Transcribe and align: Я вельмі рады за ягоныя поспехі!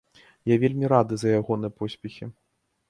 Я 0.51 0.55
вельмі 0.63 0.91
рады 0.93 1.13
за 1.25 1.37
ягоныя 1.41 1.77
поспехі! 1.83 2.25